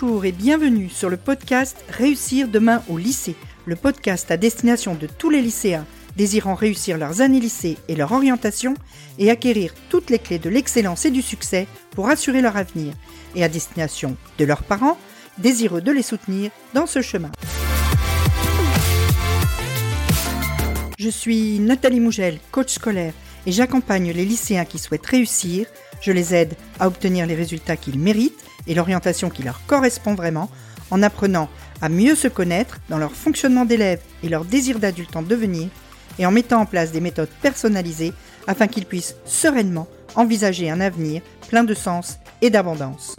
[0.00, 3.34] Bonjour et bienvenue sur le podcast Réussir demain au lycée,
[3.66, 5.84] le podcast à destination de tous les lycéens
[6.16, 8.74] désirant réussir leurs années lycée et leur orientation
[9.18, 12.94] et acquérir toutes les clés de l'excellence et du succès pour assurer leur avenir,
[13.34, 14.96] et à destination de leurs parents
[15.36, 17.30] désireux de les soutenir dans ce chemin.
[20.98, 23.12] Je suis Nathalie Mougel, coach scolaire,
[23.44, 25.66] et j'accompagne les lycéens qui souhaitent réussir.
[26.00, 30.50] Je les aide à obtenir les résultats qu'ils méritent et l'orientation qui leur correspond vraiment
[30.90, 31.48] en apprenant
[31.82, 35.68] à mieux se connaître dans leur fonctionnement d'élève et leur désir d'adulte en devenir
[36.18, 38.12] et en mettant en place des méthodes personnalisées
[38.46, 43.14] afin qu'ils puissent sereinement envisager un avenir plein de sens et d'abondance.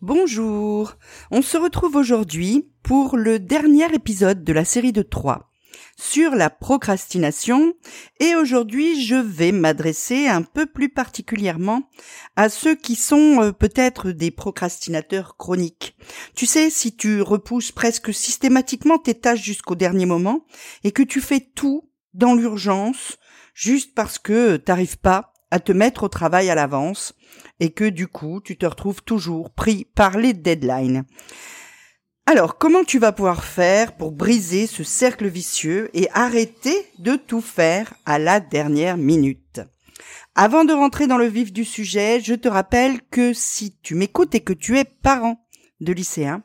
[0.00, 0.96] Bonjour,
[1.30, 5.49] on se retrouve aujourd'hui pour le dernier épisode de la série de 3
[5.96, 7.74] sur la procrastination
[8.18, 11.82] et aujourd'hui je vais m'adresser un peu plus particulièrement
[12.36, 15.96] à ceux qui sont euh, peut-être des procrastinateurs chroniques.
[16.34, 20.44] Tu sais, si tu repousses presque systématiquement tes tâches jusqu'au dernier moment
[20.84, 23.18] et que tu fais tout dans l'urgence
[23.54, 27.14] juste parce que t'arrives pas à te mettre au travail à l'avance
[27.58, 31.04] et que du coup tu te retrouves toujours pris par les deadlines.
[32.32, 37.40] Alors, comment tu vas pouvoir faire pour briser ce cercle vicieux et arrêter de tout
[37.40, 39.60] faire à la dernière minute?
[40.36, 44.36] Avant de rentrer dans le vif du sujet, je te rappelle que si tu m'écoutes
[44.36, 45.44] et que tu es parent
[45.80, 46.44] de lycéen,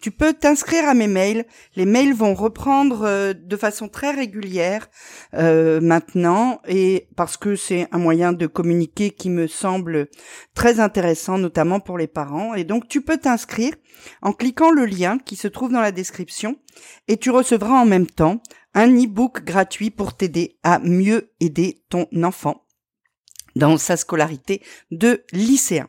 [0.00, 1.46] tu peux t'inscrire à mes mails.
[1.76, 4.88] Les mails vont reprendre euh, de façon très régulière
[5.34, 10.08] euh, maintenant et parce que c'est un moyen de communiquer qui me semble
[10.54, 12.54] très intéressant, notamment pour les parents.
[12.54, 13.74] Et donc tu peux t'inscrire
[14.22, 16.56] en cliquant le lien qui se trouve dans la description
[17.08, 18.42] et tu recevras en même temps
[18.74, 22.64] un e-book gratuit pour t'aider à mieux aider ton enfant
[23.56, 25.88] dans sa scolarité de lycéen.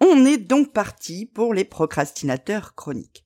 [0.00, 3.24] On est donc parti pour les procrastinateurs chroniques.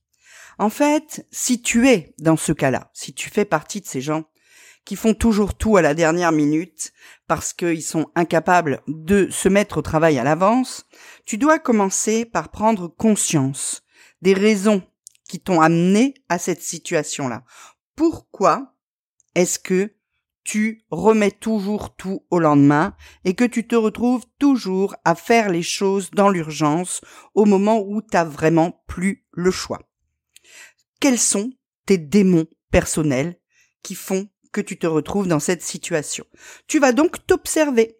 [0.57, 4.25] En fait, si tu es dans ce cas-là, si tu fais partie de ces gens
[4.85, 6.91] qui font toujours tout à la dernière minute
[7.27, 10.85] parce qu'ils sont incapables de se mettre au travail à l'avance,
[11.25, 13.83] tu dois commencer par prendre conscience
[14.21, 14.83] des raisons
[15.27, 17.43] qui t'ont amené à cette situation-là.
[17.95, 18.75] Pourquoi
[19.35, 19.93] est-ce que
[20.43, 25.63] tu remets toujours tout au lendemain et que tu te retrouves toujours à faire les
[25.63, 27.01] choses dans l'urgence
[27.35, 29.79] au moment où t'as vraiment plus le choix.
[30.99, 31.51] Quels sont
[31.85, 33.39] tes démons personnels
[33.83, 36.25] qui font que tu te retrouves dans cette situation?
[36.67, 37.97] Tu vas donc t'observer.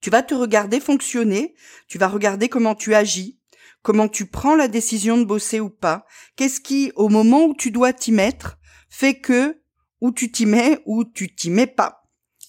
[0.00, 1.54] Tu vas te regarder fonctionner,
[1.88, 3.40] tu vas regarder comment tu agis,
[3.82, 6.04] comment tu prends la décision de bosser ou pas,
[6.36, 8.58] qu'est-ce qui, au moment où tu dois t'y mettre,
[8.90, 9.60] fait que
[10.00, 12.04] où tu t'y mets ou tu t'y mets pas.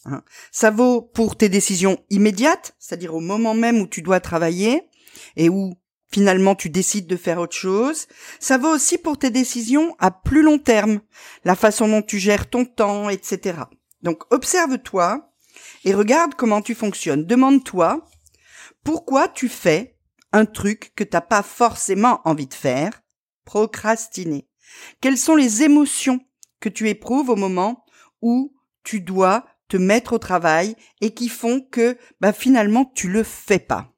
[0.05, 0.23] Hein.
[0.51, 4.83] Ça vaut pour tes décisions immédiates, c'est-à-dire au moment même où tu dois travailler
[5.35, 5.73] et où
[6.11, 8.07] finalement tu décides de faire autre chose.
[8.39, 11.01] Ça vaut aussi pour tes décisions à plus long terme,
[11.43, 13.59] la façon dont tu gères ton temps, etc.
[14.01, 15.31] Donc observe-toi
[15.85, 17.25] et regarde comment tu fonctionnes.
[17.25, 18.05] Demande-toi
[18.83, 19.97] pourquoi tu fais
[20.31, 23.01] un truc que t'as pas forcément envie de faire,
[23.45, 24.47] procrastiner.
[25.01, 26.19] Quelles sont les émotions
[26.59, 27.85] que tu éprouves au moment
[28.21, 28.53] où
[28.83, 33.59] tu dois te mettre au travail et qui font que bah, finalement tu le fais
[33.59, 33.93] pas.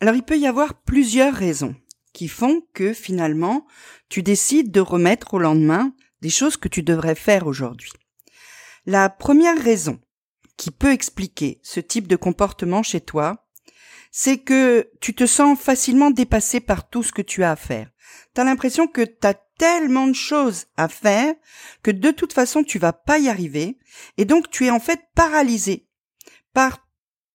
[0.00, 1.74] Alors il peut y avoir plusieurs raisons
[2.12, 3.66] qui font que finalement
[4.08, 7.92] tu décides de remettre au lendemain des choses que tu devrais faire aujourd'hui.
[8.84, 10.00] La première raison
[10.56, 13.48] qui peut expliquer ce type de comportement chez toi,
[14.10, 17.90] c'est que tu te sens facilement dépassé par tout ce que tu as à faire.
[18.34, 19.26] Tu l'impression que tu
[19.62, 21.36] tellement de choses à faire
[21.84, 23.78] que de toute façon tu vas pas y arriver
[24.16, 25.86] et donc tu es en fait paralysé
[26.52, 26.84] par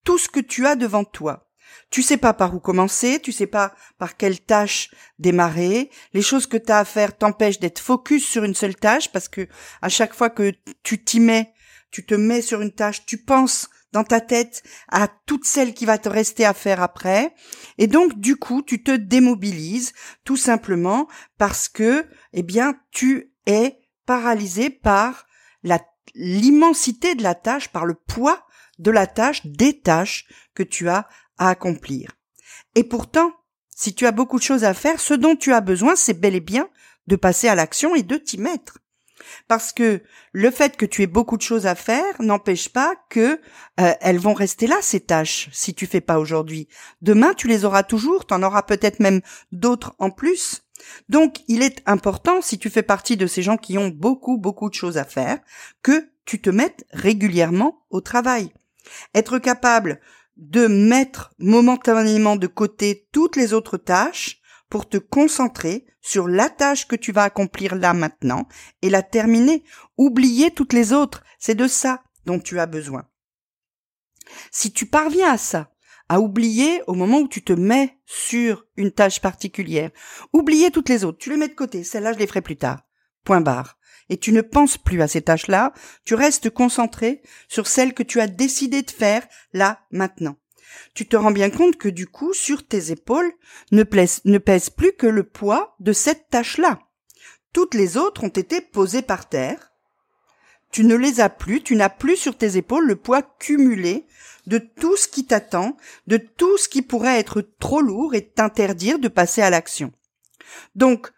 [0.04, 1.48] tout ce que tu as devant toi.
[1.88, 5.88] Tu sais pas par où commencer, tu sais pas par quelle tâche démarrer.
[6.12, 9.28] Les choses que tu as à faire t'empêchent d'être focus sur une seule tâche parce
[9.28, 9.48] que
[9.80, 10.52] à chaque fois que
[10.82, 11.54] tu t'y mets,
[11.90, 15.86] tu te mets sur une tâche, tu penses dans ta tête à toute celle qui
[15.86, 17.34] va te rester à faire après.
[17.78, 19.92] Et donc, du coup, tu te démobilises
[20.24, 21.08] tout simplement
[21.38, 25.26] parce que, eh bien, tu es paralysé par
[25.62, 25.80] la,
[26.14, 28.46] l'immensité de la tâche, par le poids
[28.78, 31.08] de la tâche, des tâches que tu as
[31.38, 32.12] à accomplir.
[32.74, 33.32] Et pourtant,
[33.68, 36.34] si tu as beaucoup de choses à faire, ce dont tu as besoin, c'est bel
[36.34, 36.68] et bien
[37.06, 38.78] de passer à l'action et de t'y mettre
[39.46, 43.40] parce que le fait que tu aies beaucoup de choses à faire n'empêche pas que
[43.80, 46.68] euh, elles vont rester là ces tâches si tu fais pas aujourd'hui.
[47.02, 49.20] Demain tu les auras toujours, tu en auras peut-être même
[49.52, 50.62] d'autres en plus.
[51.08, 54.68] Donc il est important si tu fais partie de ces gens qui ont beaucoup beaucoup
[54.68, 55.38] de choses à faire
[55.82, 58.52] que tu te mettes régulièrement au travail.
[59.14, 60.00] Être capable
[60.36, 64.37] de mettre momentanément de côté toutes les autres tâches
[64.68, 68.46] pour te concentrer sur la tâche que tu vas accomplir là maintenant
[68.82, 69.64] et la terminer.
[69.96, 73.08] Oublier toutes les autres, c'est de ça dont tu as besoin.
[74.50, 75.72] Si tu parviens à ça,
[76.08, 79.90] à oublier au moment où tu te mets sur une tâche particulière,
[80.32, 82.82] oublier toutes les autres, tu les mets de côté, celles-là je les ferai plus tard.
[83.24, 83.78] Point barre
[84.08, 85.72] et tu ne penses plus à ces tâches-là,
[86.04, 90.36] tu restes concentré sur celles que tu as décidé de faire là, maintenant.
[90.94, 93.32] Tu te rends bien compte que du coup, sur tes épaules,
[93.72, 96.80] ne pèse, plus que le poids de cette tâche-là.
[97.52, 99.72] Toutes les autres ont été posées par terre.
[100.70, 104.06] Tu ne les as plus, tu n'as plus sur tes épaules le poids cumulé
[104.46, 105.76] de tout ce qui t'attend,
[106.06, 109.92] de tout ce qui pourrait être trop lourd et t'interdire de passer à l'action.
[110.74, 111.10] Donc,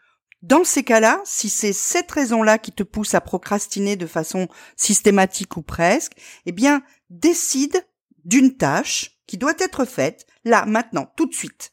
[0.42, 5.56] dans ces cas-là, si c'est cette raison-là qui te pousse à procrastiner de façon systématique
[5.56, 6.12] ou presque,
[6.46, 7.84] eh bien, décide
[8.24, 11.72] d'une tâche qui doit être faite là, maintenant, tout de suite.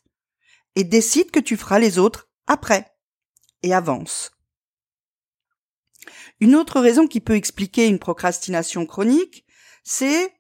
[0.76, 2.86] Et décide que tu feras les autres après.
[3.64, 4.32] Et avance.
[6.40, 9.44] Une autre raison qui peut expliquer une procrastination chronique,
[9.84, 10.32] c'est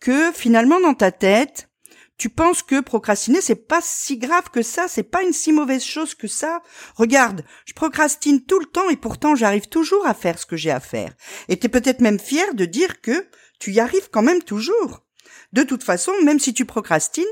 [0.00, 1.70] que finalement dans ta tête,
[2.18, 5.84] tu penses que procrastiner c'est pas si grave que ça, c'est pas une si mauvaise
[5.84, 6.64] chose que ça.
[6.96, 10.72] Regarde, je procrastine tout le temps et pourtant j'arrive toujours à faire ce que j'ai
[10.72, 11.14] à faire.
[11.46, 13.28] Et t'es peut-être même fier de dire que
[13.60, 15.05] tu y arrives quand même toujours.
[15.52, 17.24] De toute façon, même si tu procrastines,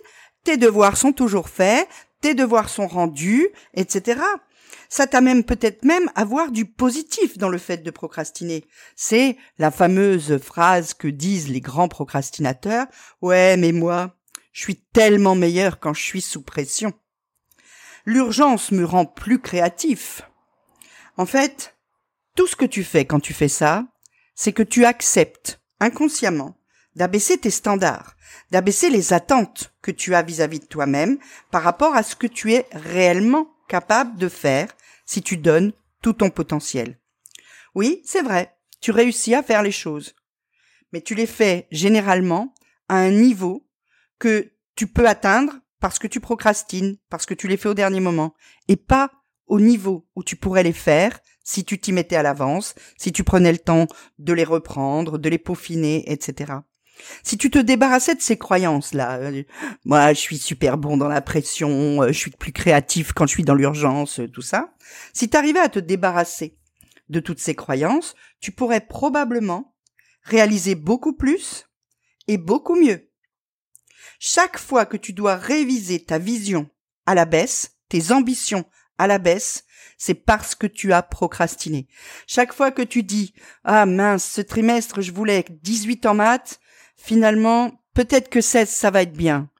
[0.44, 1.88] tes devoirs sont toujours faits,
[2.20, 4.20] tes devoirs sont rendus, etc.
[4.88, 8.64] Ça t'amène peut-être même à voir du positif dans le fait de procrastiner.
[8.96, 12.87] C'est la fameuse phrase que disent les grands procrastinateurs.
[13.20, 14.17] Ouais, mais moi,
[14.52, 16.93] je suis tellement meilleur quand je suis sous pression.
[18.06, 20.22] L'urgence me rend plus créatif.
[21.17, 21.76] En fait,
[22.37, 23.87] tout ce que tu fais quand tu fais ça,
[24.34, 26.56] c'est que tu acceptes inconsciemment
[26.96, 28.17] d'abaisser tes standards,
[28.50, 31.19] d'abaisser les attentes que tu as vis-à-vis de toi-même
[31.50, 34.69] par rapport à ce que tu es réellement capable de faire
[35.06, 36.99] si tu donnes tout ton potentiel.
[37.75, 40.14] Oui, c'est vrai, tu réussis à faire les choses,
[40.93, 42.55] mais tu les fais généralement
[42.88, 43.67] à un niveau
[44.19, 48.00] que tu peux atteindre parce que tu procrastines, parce que tu les fais au dernier
[48.00, 48.35] moment,
[48.69, 49.11] et pas
[49.46, 53.23] au niveau où tu pourrais les faire si tu t'y mettais à l'avance, si tu
[53.23, 53.87] prenais le temps
[54.19, 56.55] de les reprendre, de les peaufiner, etc.
[57.23, 59.43] Si tu te débarrassais de ces croyances-là, euh,
[59.85, 63.32] moi je suis super bon dans la pression, euh, je suis plus créatif quand je
[63.32, 64.75] suis dans l'urgence, euh, tout ça,
[65.12, 66.56] si tu arrivais à te débarrasser
[67.08, 69.75] de toutes ces croyances, tu pourrais probablement
[70.23, 71.67] réaliser beaucoup plus
[72.29, 73.11] et beaucoup mieux.
[74.19, 76.70] Chaque fois que tu dois réviser ta vision
[77.06, 78.64] à la baisse, tes ambitions
[78.99, 79.64] à la baisse,
[79.99, 81.88] c'est parce que tu as procrastiné.
[82.26, 86.61] Chaque fois que tu dis Ah mince, ce trimestre je voulais 18 en maths,
[86.96, 89.50] finalement peut-être que 16 ça va être bien.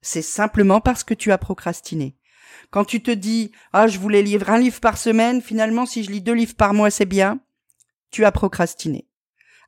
[0.00, 2.16] C'est simplement parce que tu as procrastiné.
[2.70, 6.10] Quand tu te dis Ah je voulais lire un livre par semaine, finalement si je
[6.10, 7.40] lis deux livres par mois c'est bien,
[8.10, 9.08] tu as procrastiné.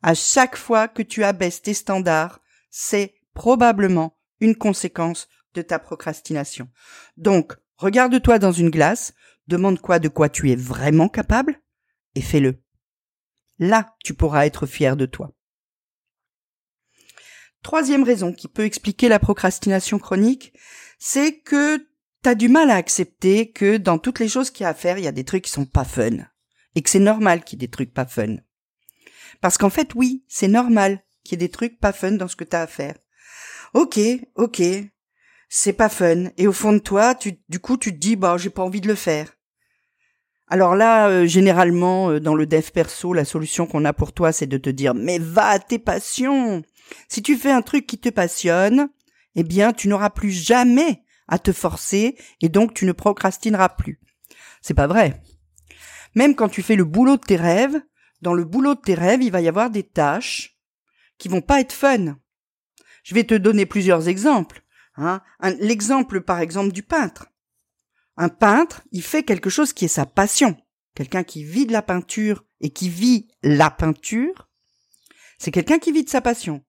[0.03, 2.41] À chaque fois que tu abaisses tes standards,
[2.71, 6.69] c'est probablement une conséquence de ta procrastination.
[7.17, 9.15] Donc, regarde-toi dans une glace,
[9.47, 11.61] demande quoi de quoi tu es vraiment capable
[12.15, 12.63] et fais-le.
[13.59, 15.33] Là, tu pourras être fier de toi.
[17.65, 20.53] Troisième raison qui peut expliquer la procrastination chronique,
[20.99, 21.79] c'est que
[22.23, 24.75] tu as du mal à accepter que dans toutes les choses qu'il y a à
[24.75, 26.19] faire, il y a des trucs qui sont pas fun.
[26.75, 28.37] Et que c'est normal qu'il y ait des trucs pas fun.
[29.41, 32.37] Parce qu'en fait, oui, c'est normal qu'il y ait des trucs pas fun dans ce
[32.37, 32.97] que tu as à faire.
[33.73, 33.99] Ok,
[34.35, 34.63] ok,
[35.49, 36.27] c'est pas fun.
[36.37, 38.83] Et au fond de toi, tu, du coup, tu te dis, bah, j'ai pas envie
[38.83, 39.39] de le faire.
[40.49, 44.33] Alors là, euh, généralement, euh, dans le dev perso, la solution qu'on a pour toi,
[44.33, 46.63] c'est de te dire, mais va à tes passions.
[47.09, 48.89] Si tu fais un truc qui te passionne,
[49.35, 54.01] eh bien, tu n'auras plus jamais à te forcer et donc tu ne procrastineras plus.
[54.61, 55.23] C'est pas vrai.
[56.15, 57.81] Même quand tu fais le boulot de tes rêves,
[58.23, 60.59] dans le boulot de tes rêves, il va y avoir des tâches
[61.19, 62.17] qui vont pas être fun.
[63.03, 64.63] Je vais te donner plusieurs exemples.
[64.97, 65.21] Hein.
[65.61, 67.27] L'exemple, par exemple, du peintre.
[68.17, 70.57] Un peintre, il fait quelque chose qui est sa passion.
[70.95, 74.49] Quelqu'un qui vit de la peinture et qui vit la peinture,
[75.39, 76.65] c'est quelqu'un qui vit de sa passion.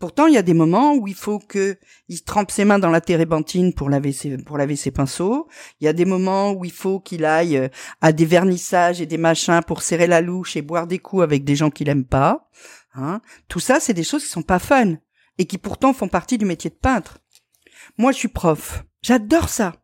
[0.00, 1.78] Pourtant, il y a des moments où il faut que
[2.08, 5.46] il trempe ses mains dans la térébenthine pour laver ses, pour laver ses pinceaux.
[5.78, 7.68] Il y a des moments où il faut qu'il aille euh,
[8.00, 11.44] à des vernissages et des machins pour serrer la louche et boire des coups avec
[11.44, 12.48] des gens qu'il aime pas.
[12.94, 13.20] Hein.
[13.46, 14.94] Tout ça, c'est des choses qui sont pas fun
[15.36, 17.18] et qui pourtant font partie du métier de peintre.
[17.98, 18.84] Moi, je suis prof.
[19.02, 19.74] J'adore ça.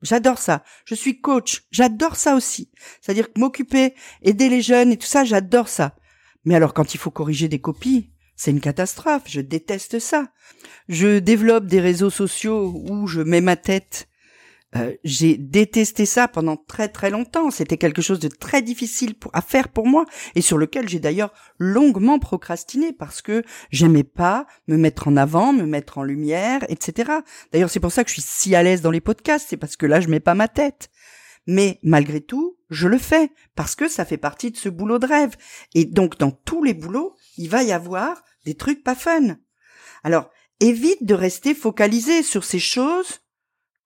[0.00, 0.64] J'adore ça.
[0.86, 1.66] Je suis coach.
[1.70, 2.70] J'adore ça aussi.
[3.02, 5.96] C'est-à-dire que m'occuper, aider les jeunes et tout ça, j'adore ça.
[6.46, 10.28] Mais alors quand il faut corriger des copies, c'est une catastrophe, je déteste ça.
[10.88, 14.08] Je développe des réseaux sociaux où je mets ma tête
[14.76, 17.50] euh, j'ai détesté ça pendant très très longtemps.
[17.50, 20.06] C'était quelque chose de très difficile à faire pour moi
[20.36, 25.52] et sur lequel j'ai d'ailleurs longuement procrastiné parce que j'aimais pas me mettre en avant,
[25.52, 27.10] me mettre en lumière, etc.
[27.52, 29.48] D'ailleurs, c'est pour ça que je suis si à l'aise dans les podcasts.
[29.50, 30.88] C'est parce que là, je mets pas ma tête.
[31.46, 35.06] Mais malgré tout, je le fais parce que ça fait partie de ce boulot de
[35.06, 35.34] rêve.
[35.74, 39.36] Et donc, dans tous les boulots, il va y avoir des trucs pas fun.
[40.02, 40.30] Alors,
[40.60, 43.20] évite de rester focalisé sur ces choses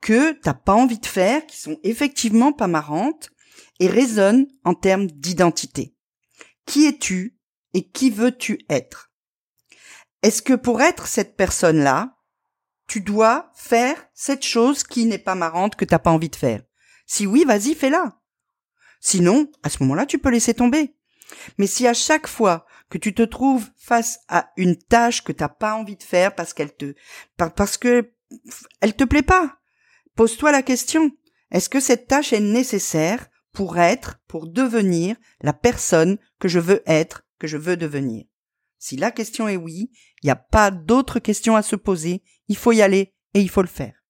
[0.00, 3.30] que t'as pas envie de faire, qui sont effectivement pas marrantes,
[3.80, 5.96] et résonnent en termes d'identité.
[6.66, 7.38] Qui es-tu
[7.72, 9.10] et qui veux-tu être?
[10.22, 12.16] Est-ce que pour être cette personne-là,
[12.86, 16.62] tu dois faire cette chose qui n'est pas marrante que t'as pas envie de faire?
[17.06, 18.20] Si oui, vas-y, fais-la.
[19.00, 20.94] Sinon, à ce moment-là, tu peux laisser tomber.
[21.58, 25.48] Mais si à chaque fois que tu te trouves face à une tâche que t'as
[25.48, 26.94] pas envie de faire parce qu'elle te,
[27.36, 28.14] parce que
[28.80, 29.58] elle te plaît pas,
[30.14, 31.10] Pose-toi la question.
[31.50, 36.84] Est-ce que cette tâche est nécessaire pour être, pour devenir la personne que je veux
[36.86, 38.26] être, que je veux devenir?
[38.78, 39.90] Si la question est oui,
[40.22, 43.50] il n'y a pas d'autre question à se poser, il faut y aller et il
[43.50, 44.04] faut le faire.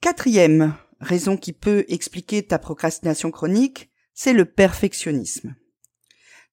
[0.00, 5.56] Quatrième raison qui peut expliquer ta procrastination chronique, c'est le perfectionnisme.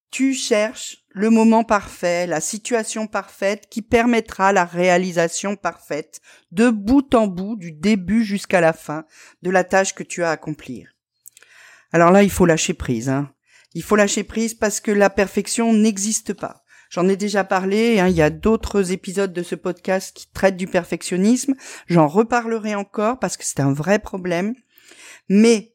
[0.10, 6.22] Tu cherches le moment parfait, la situation parfaite qui permettra la réalisation parfaite
[6.52, 9.06] de bout en bout, du début jusqu'à la fin,
[9.42, 10.90] de la tâche que tu as à accomplir.
[11.92, 13.10] Alors là, il faut lâcher prise.
[13.10, 13.32] Hein.
[13.74, 16.64] Il faut lâcher prise parce que la perfection n'existe pas.
[16.90, 20.56] J'en ai déjà parlé, hein, il y a d'autres épisodes de ce podcast qui traitent
[20.56, 21.54] du perfectionnisme.
[21.88, 24.56] J'en reparlerai encore parce que c'est un vrai problème.
[25.28, 25.74] Mais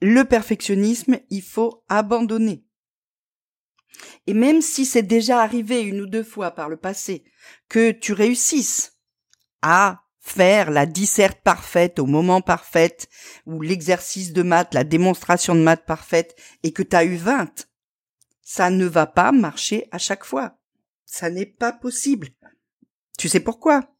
[0.00, 2.64] le perfectionnisme, il faut abandonner.
[4.26, 7.24] Et même si c'est déjà arrivé une ou deux fois par le passé
[7.68, 8.98] que tu réussisses
[9.62, 12.96] à faire la disserte parfaite au moment parfait
[13.46, 17.66] ou l'exercice de maths, la démonstration de maths parfaite et que tu as eu 20,
[18.42, 20.58] ça ne va pas marcher à chaque fois.
[21.04, 22.28] Ça n'est pas possible.
[23.18, 23.94] Tu sais pourquoi?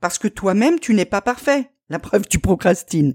[0.00, 1.70] Parce que toi-même tu n'es pas parfait.
[1.90, 3.14] La preuve, tu procrastines.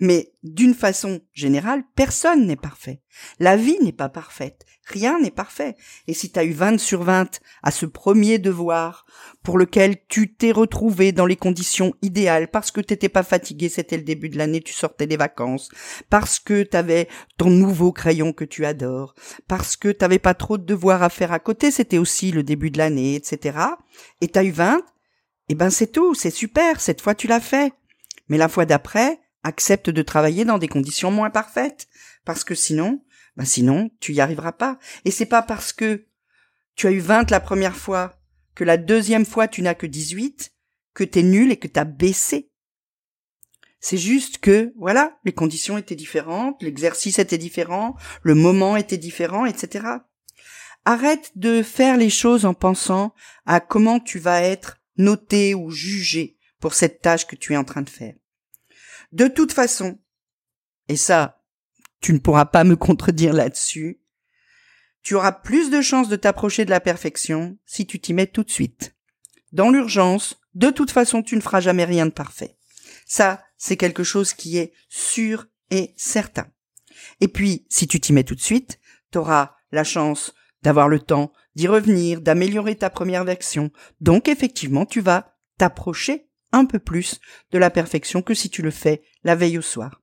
[0.00, 3.00] Mais d'une façon générale, personne n'est parfait.
[3.38, 4.64] La vie n'est pas parfaite.
[4.86, 5.76] Rien n'est parfait.
[6.08, 9.06] Et si tu as eu 20 sur 20 à ce premier devoir
[9.42, 13.96] pour lequel tu t'es retrouvé dans les conditions idéales parce que t'étais pas fatigué, c'était
[13.96, 15.70] le début de l'année, tu sortais des vacances,
[16.10, 19.14] parce que t'avais ton nouveau crayon que tu adores,
[19.48, 22.70] parce que t'avais pas trop de devoirs à faire à côté, c'était aussi le début
[22.70, 23.58] de l'année, etc.
[24.20, 24.82] Et t'as eu 20,
[25.48, 27.72] eh ben c'est tout, c'est super, cette fois tu l'as fait.
[28.28, 31.86] Mais la fois d'après, accepte de travailler dans des conditions moins parfaites,
[32.24, 33.04] parce que sinon,
[33.36, 34.78] ben sinon, tu y arriveras pas.
[35.04, 36.06] Et c'est pas parce que
[36.74, 38.18] tu as eu 20 la première fois
[38.54, 40.52] que la deuxième fois tu n'as que 18
[40.94, 42.50] que t'es nul et que t'as baissé.
[43.80, 49.44] C'est juste que, voilà, les conditions étaient différentes, l'exercice était différent, le moment était différent,
[49.44, 49.86] etc.
[50.86, 53.12] Arrête de faire les choses en pensant
[53.44, 57.64] à comment tu vas être noté ou jugé pour cette tâche que tu es en
[57.64, 58.14] train de faire.
[59.14, 60.00] De toute façon,
[60.88, 61.40] et ça,
[62.00, 64.00] tu ne pourras pas me contredire là-dessus,
[65.02, 68.42] tu auras plus de chances de t'approcher de la perfection si tu t'y mets tout
[68.42, 68.96] de suite.
[69.52, 72.56] Dans l'urgence, de toute façon, tu ne feras jamais rien de parfait.
[73.06, 76.48] Ça, c'est quelque chose qui est sûr et certain.
[77.20, 78.80] Et puis, si tu t'y mets tout de suite,
[79.12, 83.70] tu auras la chance d'avoir le temps d'y revenir, d'améliorer ta première version.
[84.00, 87.20] Donc, effectivement, tu vas t'approcher un peu plus
[87.50, 90.00] de la perfection que si tu le fais la veille au soir.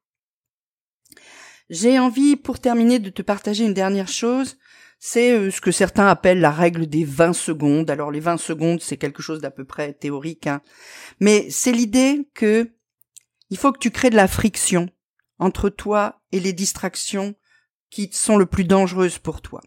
[1.69, 4.57] J'ai envie, pour terminer, de te partager une dernière chose.
[4.99, 7.89] C'est euh, ce que certains appellent la règle des 20 secondes.
[7.89, 10.61] Alors les 20 secondes, c'est quelque chose d'à peu près théorique, hein.
[11.19, 12.71] mais c'est l'idée que
[13.49, 14.89] il faut que tu crées de la friction
[15.39, 17.35] entre toi et les distractions
[17.89, 19.61] qui sont le plus dangereuses pour toi.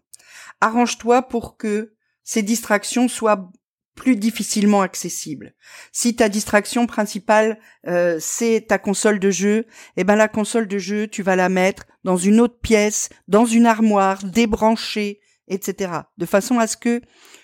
[0.60, 3.50] Arrange-toi pour que ces distractions soient
[3.94, 5.54] plus difficilement accessible.
[5.92, 10.78] Si ta distraction principale euh, c'est ta console de jeu, eh ben la console de
[10.78, 15.92] jeu tu vas la mettre dans une autre pièce, dans une armoire, débranchée, etc.
[16.18, 17.00] De façon à ce que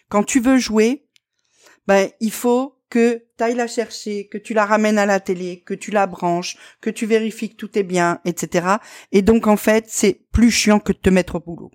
[0.08, 1.06] quand tu veux jouer,
[1.86, 5.62] ben il faut que tu ailles la chercher, que tu la ramènes à la télé,
[5.64, 8.76] que tu la branches, que tu vérifies que tout est bien, etc.
[9.12, 11.70] Et donc en fait c'est plus chiant que de te mettre au boulot.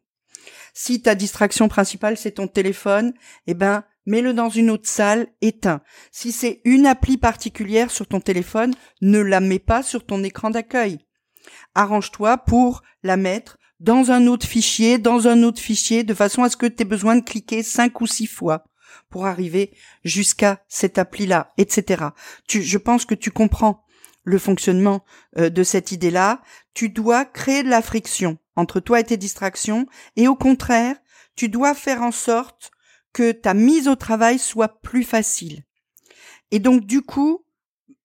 [0.74, 3.14] Si ta distraction principale c'est ton téléphone,
[3.48, 5.82] eh ben mets-le dans une autre salle, éteins.
[6.12, 10.50] Si c'est une appli particulière sur ton téléphone, ne la mets pas sur ton écran
[10.50, 11.00] d'accueil.
[11.74, 16.50] Arrange-toi pour la mettre dans un autre fichier, dans un autre fichier, de façon à
[16.50, 18.66] ce que tu aies besoin de cliquer cinq ou six fois
[19.10, 19.72] pour arriver
[20.04, 22.06] jusqu'à cette appli-là, etc.
[22.48, 23.84] Tu, je pense que tu comprends
[24.24, 25.04] le fonctionnement
[25.38, 26.42] euh, de cette idée-là.
[26.74, 29.86] Tu dois créer de la friction entre toi et tes distractions,
[30.16, 30.96] et au contraire,
[31.36, 32.72] tu dois faire en sorte
[33.16, 35.64] que ta mise au travail soit plus facile.
[36.52, 37.46] Et donc, du coup,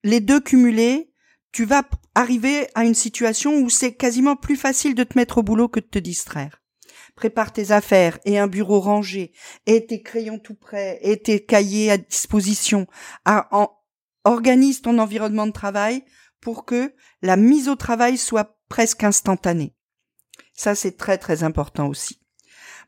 [0.05, 1.13] les deux cumulés,
[1.51, 1.83] tu vas
[2.15, 5.81] arriver à une situation où c'est quasiment plus facile de te mettre au boulot que
[5.81, 6.63] de te distraire.
[7.17, 9.33] Prépare tes affaires et un bureau rangé,
[9.67, 12.87] et tes crayons tout prêts, et tes cahiers à disposition.
[14.23, 16.05] organise ton environnement de travail
[16.41, 19.75] pour que la mise au travail soit presque instantanée.
[20.55, 22.20] Ça, c'est très très important aussi.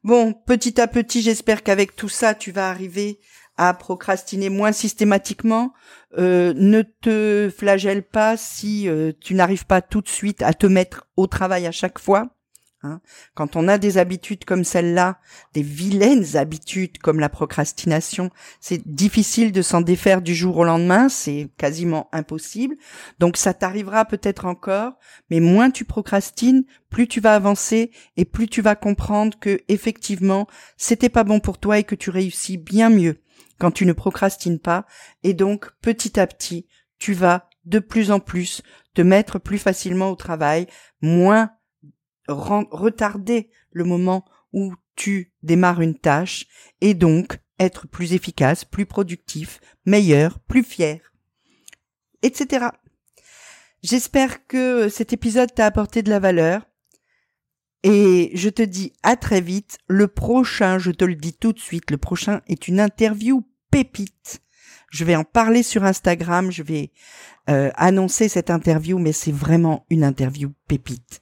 [0.04, 3.20] Bon, petit à petit, j'espère qu'avec tout ça, tu vas arriver
[3.56, 5.72] à procrastiner moins systématiquement.
[6.18, 10.66] Euh, ne te flagelle pas si euh, tu n'arrives pas tout de suite à te
[10.66, 12.34] mettre au travail à chaque fois.
[12.84, 13.00] Hein.
[13.34, 15.18] Quand on a des habitudes comme celle-là,
[15.54, 21.08] des vilaines habitudes comme la procrastination, c'est difficile de s'en défaire du jour au lendemain,
[21.08, 22.76] c'est quasiment impossible.
[23.18, 24.94] Donc ça t'arrivera peut-être encore,
[25.30, 30.46] mais moins tu procrastines, plus tu vas avancer et plus tu vas comprendre que effectivement,
[30.76, 33.18] c'était pas bon pour toi et que tu réussis bien mieux
[33.58, 34.86] quand tu ne procrastines pas
[35.22, 36.66] et donc petit à petit,
[36.98, 38.62] tu vas de plus en plus
[38.94, 40.66] te mettre plus facilement au travail,
[41.00, 41.52] moins
[42.28, 46.46] retarder le moment où tu démarres une tâche
[46.80, 51.00] et donc être plus efficace, plus productif, meilleur, plus fier,
[52.22, 52.66] etc.
[53.82, 56.66] J'espère que cet épisode t'a apporté de la valeur
[57.82, 59.78] et je te dis à très vite.
[59.88, 64.40] Le prochain, je te le dis tout de suite, le prochain est une interview pépite.
[64.90, 66.92] Je vais en parler sur Instagram, je vais
[67.48, 71.21] euh, annoncer cette interview, mais c'est vraiment une interview pépite.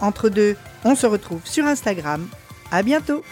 [0.00, 2.26] Entre deux, on se retrouve sur Instagram.
[2.70, 3.22] À bientôt!